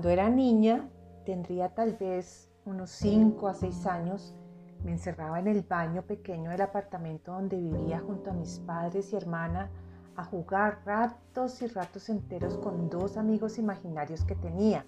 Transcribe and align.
Cuando 0.00 0.14
era 0.14 0.30
niña, 0.30 0.88
tendría 1.26 1.74
tal 1.74 1.92
vez 1.92 2.48
unos 2.64 2.88
5 2.88 3.48
a 3.48 3.52
6 3.52 3.84
años, 3.84 4.34
me 4.82 4.92
encerraba 4.92 5.38
en 5.38 5.46
el 5.46 5.60
baño 5.60 6.00
pequeño 6.00 6.48
del 6.48 6.62
apartamento 6.62 7.32
donde 7.32 7.58
vivía 7.58 8.00
junto 8.00 8.30
a 8.30 8.32
mis 8.32 8.60
padres 8.60 9.12
y 9.12 9.16
hermana 9.16 9.68
a 10.16 10.24
jugar 10.24 10.78
ratos 10.86 11.60
y 11.60 11.66
ratos 11.66 12.08
enteros 12.08 12.56
con 12.56 12.88
dos 12.88 13.18
amigos 13.18 13.58
imaginarios 13.58 14.24
que 14.24 14.36
tenía. 14.36 14.86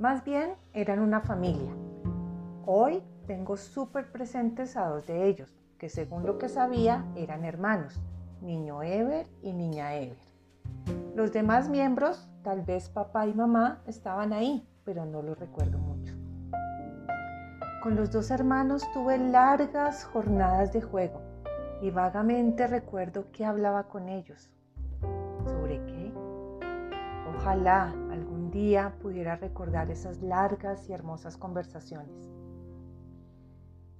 Más 0.00 0.24
bien 0.24 0.54
eran 0.72 0.98
una 0.98 1.20
familia. 1.20 1.70
Hoy 2.66 3.04
tengo 3.28 3.56
súper 3.56 4.10
presentes 4.10 4.76
a 4.76 4.88
dos 4.88 5.06
de 5.06 5.28
ellos, 5.28 5.54
que 5.78 5.88
según 5.88 6.26
lo 6.26 6.38
que 6.38 6.48
sabía 6.48 7.04
eran 7.14 7.44
hermanos, 7.44 8.00
niño 8.42 8.82
Ever 8.82 9.28
y 9.42 9.52
niña 9.52 9.94
Ever. 9.94 10.33
Los 11.14 11.32
demás 11.32 11.68
miembros, 11.68 12.28
tal 12.42 12.62
vez 12.62 12.88
papá 12.88 13.28
y 13.28 13.34
mamá, 13.34 13.82
estaban 13.86 14.32
ahí, 14.32 14.68
pero 14.82 15.06
no 15.06 15.22
lo 15.22 15.36
recuerdo 15.36 15.78
mucho. 15.78 16.12
Con 17.84 17.94
los 17.94 18.10
dos 18.10 18.32
hermanos 18.32 18.82
tuve 18.92 19.16
largas 19.18 20.04
jornadas 20.06 20.72
de 20.72 20.82
juego 20.82 21.22
y 21.80 21.90
vagamente 21.90 22.66
recuerdo 22.66 23.30
que 23.30 23.44
hablaba 23.44 23.84
con 23.84 24.08
ellos. 24.08 24.50
¿Sobre 25.44 25.84
qué? 25.84 26.12
Ojalá 27.36 27.90
algún 28.10 28.50
día 28.50 28.96
pudiera 29.00 29.36
recordar 29.36 29.90
esas 29.90 30.20
largas 30.20 30.88
y 30.88 30.94
hermosas 30.94 31.36
conversaciones. 31.36 32.28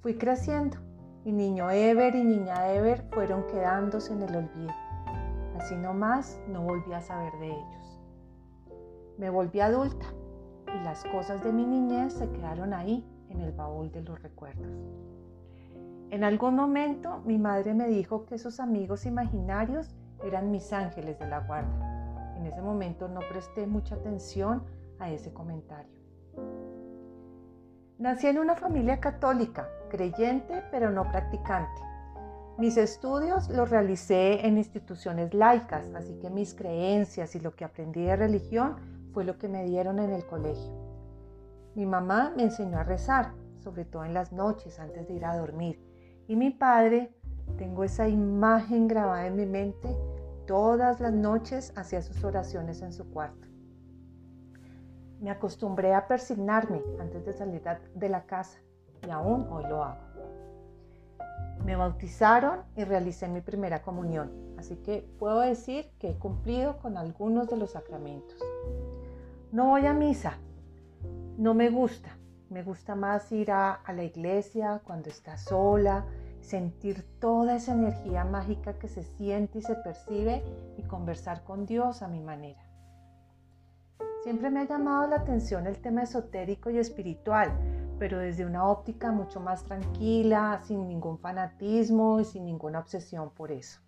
Fui 0.01 0.15
creciendo 0.15 0.79
y 1.25 1.31
niño 1.31 1.71
Ever 1.71 2.17
y 2.17 2.25
niña 2.25 2.73
Ever 2.73 3.05
fueron 3.13 3.47
quedándose 3.47 4.13
en 4.13 4.23
el 4.23 4.35
olvido. 4.35 4.84
Así 5.57 5.77
nomás 5.77 6.41
no 6.49 6.63
volví 6.63 6.93
a 6.93 7.01
saber 7.01 7.33
de 7.39 7.49
ellos. 7.49 8.01
Me 9.19 9.31
volví 9.31 9.61
adulta 9.61 10.07
y 10.67 10.85
las 10.85 11.05
cosas 11.05 11.43
de 11.45 11.53
mi 11.53 11.65
niñez 11.65 12.13
se 12.15 12.29
quedaron 12.31 12.75
ahí 12.75 13.07
en 13.29 13.41
el 13.41 13.53
baúl 13.53 13.91
de 13.93 14.03
los 14.03 14.21
recuerdos. 14.21 14.67
En 16.11 16.25
algún 16.25 16.55
momento 16.55 17.23
mi 17.25 17.39
madre 17.39 17.75
me 17.75 17.89
dijo 17.89 18.25
que 18.27 18.37
esos 18.37 18.61
amigos 18.61 19.07
imaginarios 19.07 19.95
eran 20.25 20.51
mis 20.51 20.73
ángeles 20.73 21.19
de 21.19 21.29
la 21.29 21.41
guarda. 21.41 22.35
En 22.37 22.47
ese 22.47 22.61
momento 22.61 23.09
no 23.09 23.21
presté 23.31 23.67
mucha 23.67 23.95
atención 23.95 24.65
a 24.99 25.11
ese 25.11 25.33
comentario. 25.33 25.95
Nací 27.99 28.27
en 28.27 28.39
una 28.39 28.57
familia 28.57 29.01
católica, 29.01 29.69
creyente 29.89 30.65
pero 30.71 30.91
no 30.91 31.11
practicante. 31.11 31.94
Mis 32.57 32.77
estudios 32.77 33.49
los 33.49 33.69
realicé 33.69 34.47
en 34.47 34.59
instituciones 34.59 35.35
laicas, 35.35 35.93
así 35.97 36.15
que 36.21 36.31
mis 36.31 36.55
creencias 36.55 37.35
y 37.35 37.41
lo 37.41 37.57
que 37.57 37.65
aprendí 37.65 38.03
de 38.03 38.15
religión 38.15 38.77
fue 39.13 39.25
lo 39.25 39.39
que 39.39 39.49
me 39.49 39.65
dieron 39.65 39.99
en 39.99 40.11
el 40.11 40.25
colegio. 40.25 40.73
Mi 41.75 41.85
mamá 41.85 42.33
me 42.37 42.45
enseñó 42.45 42.79
a 42.79 42.85
rezar, 42.85 43.33
sobre 43.59 43.85
todo 43.85 44.05
en 44.05 44.15
las 44.15 44.33
noches 44.33 44.79
antes 44.79 45.09
de 45.09 45.15
ir 45.15 45.25
a 45.25 45.37
dormir. 45.37 45.81
Y 46.29 46.37
mi 46.37 46.51
padre, 46.51 47.13
tengo 47.59 47.83
esa 47.83 48.09
imagen 48.09 48.87
grabada 48.87 49.27
en 49.27 49.35
mi 49.35 49.47
mente, 49.47 49.89
todas 50.47 51.01
las 51.01 51.13
noches 51.13 51.73
hacía 51.75 52.03
sus 52.03 52.23
oraciones 52.23 52.83
en 52.83 52.93
su 52.93 53.11
cuarto. 53.11 53.49
Me 55.21 55.31
acostumbré 55.31 55.93
a 55.93 56.07
persignarme 56.07 56.83
antes 57.01 57.25
de 57.25 57.33
salir 57.33 57.63
de 57.95 58.09
la 58.09 58.27
casa 58.27 58.61
y 59.05 59.11
aún 59.11 59.49
hoy 59.51 59.65
lo 59.65 59.83
hago. 59.83 60.05
Me 61.65 61.77
bautizaron 61.77 62.61
y 62.77 62.85
realicé 62.85 63.27
mi 63.27 63.41
primera 63.41 63.83
comunión, 63.83 64.31
así 64.59 64.77
que 64.77 65.09
puedo 65.19 65.41
decir 65.41 65.91
que 65.99 66.11
he 66.11 66.19
cumplido 66.19 66.77
con 66.77 66.99
algunos 66.99 67.49
de 67.49 67.57
los 67.57 67.71
sacramentos. 67.73 68.39
No 69.51 69.69
voy 69.69 69.87
a 69.87 69.95
misa, 69.95 70.39
no 71.39 71.55
me 71.55 71.71
gusta, 71.71 72.19
me 72.51 72.63
gusta 72.63 72.95
más 72.95 73.33
ir 73.33 73.51
a, 73.51 73.81
la 73.89 74.05
iglesia 74.05 74.83
cuando 74.85 75.09
está 75.09 75.39
sola, 75.39 76.05
sentir 76.41 77.03
toda 77.19 77.57
esa 77.57 77.73
energía 77.73 78.25
mágica 78.25 78.75
que 78.75 78.89
se 78.89 79.03
siente 79.03 79.59
y 79.59 79.63
se 79.63 79.75
percibe 79.75 80.45
y 80.77 80.83
conversar 80.83 81.45
con 81.45 81.65
Dios 81.65 82.03
a 82.03 82.09
mi 82.09 82.21
manera. 82.21 82.61
Siempre 84.23 84.51
me 84.51 84.61
ha 84.61 84.65
llamado 84.65 85.09
la 85.09 85.17
atención 85.17 85.67
el 85.67 85.79
tema 85.81 86.03
esotérico 86.03 86.71
y 86.71 86.79
espiritual, 86.79 87.53
pero 87.99 88.19
desde 88.19 88.45
una 88.45 88.67
óptica 88.67 89.13
mucho 89.13 89.41
más 89.41 89.65
tranquila, 89.65 90.61
sin 90.65 90.89
ningún 90.89 91.19
fanatismo 91.19 92.21
y 92.21 92.25
sin 92.25 92.45
ninguna 92.45 92.81
obsesión 92.81 93.31
por 93.31 93.51
eso. 93.51 93.81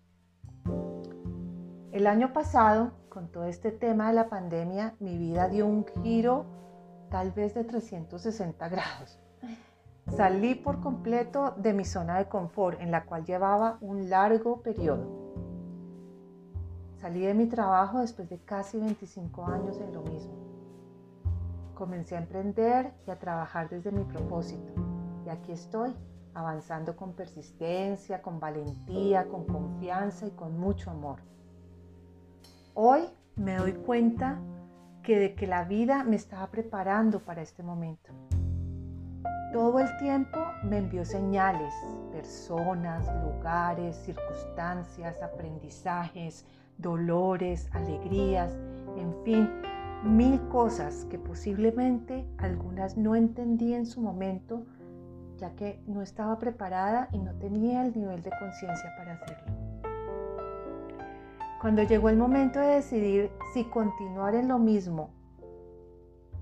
El 1.91 2.05
año 2.05 2.33
pasado, 2.33 2.91
con 3.09 3.31
todo 3.31 3.45
este 3.45 3.71
tema 3.71 4.09
de 4.09 4.13
la 4.13 4.29
pandemia, 4.29 4.95
mi 4.99 5.17
vida 5.17 5.47
dio 5.47 5.65
un 5.65 5.85
giro 6.03 6.45
tal 7.09 7.31
vez 7.31 7.53
de 7.53 7.63
360 7.63 8.69
grados. 8.69 9.19
Salí 10.15 10.55
por 10.55 10.79
completo 10.79 11.55
de 11.57 11.73
mi 11.73 11.83
zona 11.83 12.17
de 12.17 12.29
confort 12.29 12.79
en 12.81 12.91
la 12.91 13.05
cual 13.05 13.25
llevaba 13.25 13.77
un 13.81 14.09
largo 14.09 14.61
periodo. 14.61 15.27
Salí 16.95 17.21
de 17.21 17.33
mi 17.33 17.47
trabajo 17.47 17.99
después 17.99 18.29
de 18.29 18.39
casi 18.39 18.79
25 18.79 19.45
años 19.45 19.79
en 19.79 19.93
lo 19.93 20.01
mismo. 20.01 20.46
Comencé 21.77 22.15
a 22.15 22.17
emprender 22.17 22.91
y 23.05 23.11
a 23.11 23.19
trabajar 23.19 23.69
desde 23.69 23.91
mi 23.91 24.03
propósito. 24.03 24.73
Y 25.27 25.29
aquí 25.29 25.51
estoy, 25.51 25.93
avanzando 26.33 26.95
con 26.95 27.13
persistencia, 27.13 28.23
con 28.23 28.39
valentía, 28.39 29.27
con 29.27 29.45
confianza 29.45 30.25
y 30.25 30.31
con 30.31 30.57
mucho 30.57 30.89
amor. 30.89 31.19
Hoy 32.73 33.01
me 33.35 33.57
doy 33.57 33.73
cuenta 33.73 34.39
que 35.03 35.19
de 35.19 35.35
que 35.35 35.45
la 35.45 35.65
vida 35.65 36.03
me 36.03 36.15
estaba 36.15 36.47
preparando 36.47 37.19
para 37.19 37.43
este 37.43 37.61
momento. 37.61 38.11
Todo 39.53 39.79
el 39.79 39.97
tiempo 39.97 40.39
me 40.63 40.79
envió 40.79 41.05
señales, 41.05 41.75
personas, 42.11 43.07
lugares, 43.23 43.95
circunstancias, 43.97 45.21
aprendizajes, 45.21 46.43
dolores, 46.79 47.69
alegrías, 47.71 48.57
en 48.97 49.13
fin, 49.23 49.66
mil 50.03 50.39
cosas 50.49 51.05
que 51.05 51.17
posiblemente 51.17 52.25
algunas 52.37 52.97
no 52.97 53.15
entendí 53.15 53.73
en 53.73 53.85
su 53.85 54.01
momento, 54.01 54.65
ya 55.37 55.55
que 55.55 55.81
no 55.87 56.01
estaba 56.01 56.37
preparada 56.39 57.09
y 57.11 57.19
no 57.19 57.33
tenía 57.35 57.85
el 57.85 57.97
nivel 57.97 58.21
de 58.21 58.31
conciencia 58.39 58.93
para 58.97 59.13
hacerlo. 59.13 59.53
Cuando 61.61 61.83
llegó 61.83 62.09
el 62.09 62.17
momento 62.17 62.59
de 62.59 62.75
decidir 62.75 63.31
si 63.53 63.63
continuar 63.65 64.35
en 64.35 64.47
lo 64.47 64.59
mismo 64.59 65.09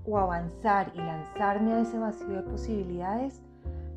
o 0.04 0.18
avanzar 0.18 0.92
y 0.94 0.98
lanzarme 0.98 1.72
a 1.72 1.80
ese 1.80 1.98
vacío 1.98 2.28
de 2.28 2.42
posibilidades, 2.42 3.42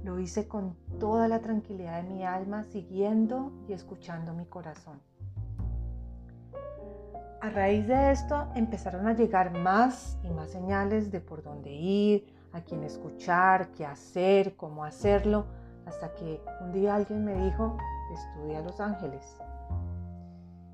lo 0.04 0.20
hice 0.20 0.48
con 0.48 0.76
toda 1.00 1.28
la 1.28 1.40
tranquilidad 1.40 2.02
de 2.02 2.10
mi 2.10 2.24
alma, 2.24 2.64
siguiendo 2.64 3.52
y 3.68 3.74
escuchando 3.74 4.34
mi 4.34 4.46
corazón. 4.46 5.02
A 7.42 7.50
raíz 7.50 7.88
de 7.88 8.12
esto 8.12 8.48
empezaron 8.54 9.08
a 9.08 9.14
llegar 9.14 9.58
más 9.58 10.20
y 10.24 10.30
más 10.30 10.52
señales 10.52 11.10
de 11.10 11.22
por 11.22 11.42
dónde 11.42 11.72
ir, 11.72 12.28
a 12.52 12.60
quién 12.60 12.84
escuchar, 12.84 13.70
qué 13.70 13.86
hacer, 13.86 14.58
cómo 14.58 14.84
hacerlo, 14.84 15.46
hasta 15.86 16.14
que 16.16 16.42
un 16.60 16.74
día 16.74 16.96
alguien 16.96 17.24
me 17.24 17.34
dijo, 17.36 17.78
estudia 18.14 18.60
Los 18.60 18.82
Ángeles. 18.82 19.38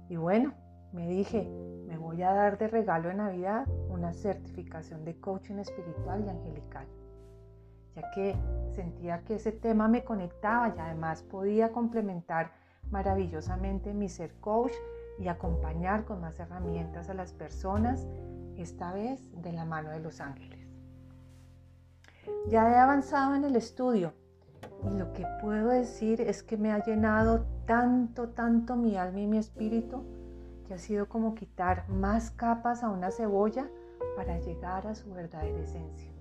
Y 0.09 0.15
bueno, 0.15 0.55
me 0.91 1.07
dije, 1.07 1.47
me 1.85 1.99
voy 1.99 2.23
a 2.23 2.33
dar 2.33 2.57
de 2.57 2.67
regalo 2.67 3.09
de 3.09 3.15
Navidad 3.15 3.67
una 3.89 4.11
certificación 4.13 5.05
de 5.05 5.19
coaching 5.19 5.59
espiritual 5.59 6.23
y 6.25 6.29
angelical, 6.29 6.87
ya 7.95 8.09
que 8.15 8.35
sentía 8.71 9.23
que 9.23 9.35
ese 9.35 9.51
tema 9.51 9.87
me 9.87 10.03
conectaba 10.03 10.73
y 10.75 10.79
además 10.79 11.21
podía 11.21 11.71
complementar 11.71 12.53
maravillosamente 12.89 13.93
mi 13.93 14.09
ser 14.09 14.33
coach 14.39 14.73
y 15.17 15.27
acompañar 15.27 16.06
con 16.06 16.21
más 16.21 16.39
herramientas 16.39 17.09
a 17.09 17.13
las 17.13 17.33
personas, 17.33 18.07
esta 18.57 18.94
vez 18.94 19.29
de 19.41 19.51
la 19.51 19.65
mano 19.65 19.89
de 19.89 20.00
los 20.00 20.21
ángeles. 20.21 20.67
Ya 22.47 22.69
he 22.71 22.75
avanzado 22.75 23.35
en 23.35 23.44
el 23.44 23.56
estudio 23.56 24.13
y 24.83 24.97
lo 24.97 25.13
que 25.13 25.25
puedo 25.41 25.69
decir 25.69 26.21
es 26.21 26.44
que 26.44 26.57
me 26.57 26.71
ha 26.71 26.83
llenado 26.83 27.45
tanto, 27.65 28.29
tanto 28.29 28.75
mi 28.75 28.97
alma 28.97 29.19
y 29.19 29.27
mi 29.27 29.38
espíritu 29.38 30.03
que 30.67 30.73
ha 30.73 30.77
sido 30.77 31.07
como 31.07 31.35
quitar 31.35 31.88
más 31.89 32.31
capas 32.31 32.83
a 32.83 32.89
una 32.89 33.11
cebolla 33.11 33.68
para 34.15 34.39
llegar 34.39 34.88
a 34.88 34.95
su 34.95 35.13
verdadera 35.13 35.59
esencia. 35.59 36.11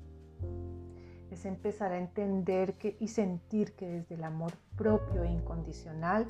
Es 1.31 1.47
empezar 1.47 1.93
a 1.93 1.99
entender 1.99 2.75
que, 2.75 2.97
y 3.01 3.09
sentir 3.09 3.75
que 3.75 3.89
desde 3.89 4.15
el 4.15 4.25
amor 4.25 4.53
propio 4.77 5.25
e 5.25 5.31
incondicional 5.31 6.27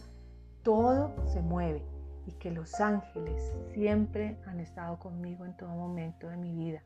todo 0.63 1.13
se 1.27 1.43
mueve 1.43 1.94
y 2.27 2.33
que 2.33 2.51
los 2.51 2.81
ángeles 2.81 3.55
siempre 3.73 4.39
han 4.47 4.61
estado 4.61 4.99
conmigo 4.99 5.45
en 5.45 5.57
todo 5.57 5.71
momento 5.71 6.29
de 6.29 6.37
mi 6.37 6.55
vida, 6.55 6.83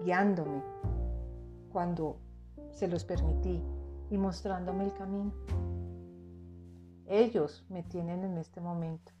guiándome 0.00 0.62
cuando 1.70 2.18
se 2.70 2.88
los 2.88 3.04
permití 3.04 3.62
y 4.10 4.18
mostrándome 4.18 4.84
el 4.84 4.94
camino. 4.94 5.32
Ellos 7.06 7.64
me 7.68 7.82
tienen 7.82 8.24
en 8.24 8.38
este 8.38 8.60
momento 8.60 9.12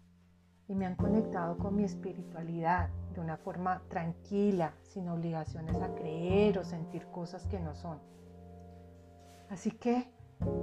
y 0.68 0.74
me 0.74 0.86
han 0.86 0.96
conectado 0.96 1.58
con 1.58 1.76
mi 1.76 1.84
espiritualidad 1.84 2.88
de 3.14 3.20
una 3.20 3.36
forma 3.36 3.82
tranquila, 3.88 4.74
sin 4.82 5.08
obligaciones 5.08 5.76
a 5.76 5.94
creer 5.94 6.58
o 6.58 6.64
sentir 6.64 7.06
cosas 7.08 7.46
que 7.46 7.60
no 7.60 7.74
son. 7.74 7.98
Así 9.50 9.70
que 9.70 10.10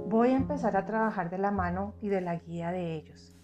voy 0.08 0.30
a 0.30 0.36
empezar 0.36 0.76
a 0.76 0.84
trabajar 0.84 1.30
de 1.30 1.38
la 1.38 1.52
mano 1.52 1.94
y 2.00 2.08
de 2.08 2.20
la 2.20 2.36
guía 2.36 2.72
de 2.72 2.94
ellos. 2.94 3.39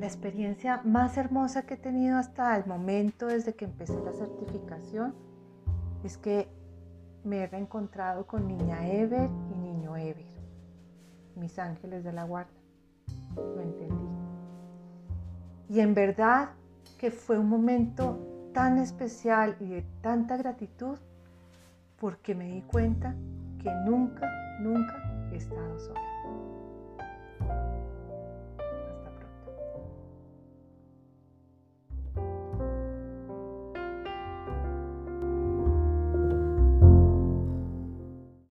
La 0.00 0.06
experiencia 0.06 0.80
más 0.82 1.18
hermosa 1.18 1.66
que 1.66 1.74
he 1.74 1.76
tenido 1.76 2.16
hasta 2.16 2.56
el 2.56 2.64
momento 2.64 3.26
desde 3.26 3.52
que 3.52 3.66
empecé 3.66 4.00
la 4.02 4.14
certificación 4.14 5.14
es 6.02 6.16
que 6.16 6.48
me 7.22 7.40
he 7.40 7.46
reencontrado 7.46 8.26
con 8.26 8.48
niña 8.48 8.88
Ever 8.88 9.28
y 9.28 9.58
niño 9.58 9.98
Ever, 9.98 10.24
mis 11.36 11.58
ángeles 11.58 12.02
de 12.02 12.14
la 12.14 12.24
guarda. 12.24 12.50
Lo 13.36 13.60
entendí. 13.60 14.08
Y 15.68 15.80
en 15.80 15.92
verdad 15.92 16.52
que 16.96 17.10
fue 17.10 17.38
un 17.38 17.50
momento 17.50 18.50
tan 18.54 18.78
especial 18.78 19.54
y 19.60 19.66
de 19.66 19.84
tanta 20.00 20.38
gratitud 20.38 20.98
porque 21.98 22.34
me 22.34 22.46
di 22.46 22.62
cuenta 22.62 23.14
que 23.62 23.70
nunca, 23.84 24.26
nunca 24.60 25.28
he 25.30 25.36
estado 25.36 25.78
sola. 25.78 26.09